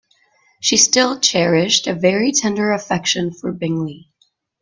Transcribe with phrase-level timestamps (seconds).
[0.59, 4.09] She still cherished a very tender affection for Bingley.